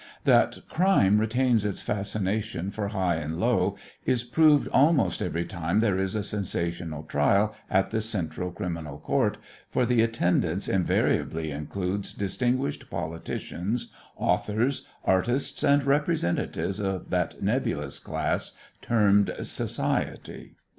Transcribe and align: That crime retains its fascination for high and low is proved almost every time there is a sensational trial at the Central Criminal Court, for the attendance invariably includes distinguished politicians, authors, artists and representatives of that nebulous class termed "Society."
That 0.23 0.67
crime 0.67 1.19
retains 1.21 1.63
its 1.63 1.79
fascination 1.79 2.71
for 2.71 2.87
high 2.87 3.17
and 3.17 3.39
low 3.39 3.77
is 4.03 4.23
proved 4.23 4.67
almost 4.69 5.21
every 5.21 5.45
time 5.45 5.79
there 5.79 5.99
is 5.99 6.15
a 6.15 6.23
sensational 6.23 7.03
trial 7.03 7.53
at 7.69 7.91
the 7.91 8.01
Central 8.01 8.49
Criminal 8.51 8.97
Court, 8.97 9.37
for 9.69 9.85
the 9.85 10.01
attendance 10.01 10.67
invariably 10.67 11.51
includes 11.51 12.13
distinguished 12.15 12.89
politicians, 12.89 13.91
authors, 14.17 14.87
artists 15.05 15.61
and 15.61 15.83
representatives 15.83 16.79
of 16.79 17.11
that 17.11 17.43
nebulous 17.43 17.99
class 17.99 18.53
termed 18.81 19.31
"Society." 19.43 20.55